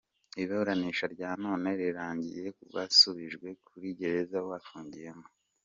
Iburanisha 0.43 1.05
rya 1.15 1.29
none 1.43 1.69
rirangiye 1.79 2.45
basubijwe 2.73 3.47
kuri 3.67 3.87
gereza 3.99 4.37
bafungiyemo 4.49 5.27